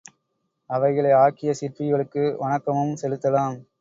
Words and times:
அவைகளை 0.69 1.11
ஆக்கிய 1.11 1.53
சிற்பிகளுக்கு 1.59 2.23
வணக்கமும் 2.41 2.97
செலுத்தலாம். 3.01 3.59